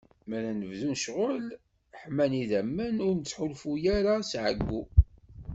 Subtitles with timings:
[0.27, 1.45] Mi ara nebdu ccɣel,
[2.01, 4.83] ḥman idammen, ur nettḥulfu ara s ɛeggu.